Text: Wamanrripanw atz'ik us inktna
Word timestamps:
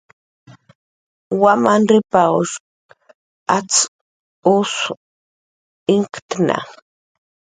Wamanrripanw 1.41 2.39
atz'ik 3.57 3.93
us 4.55 4.73
inktna 5.95 6.57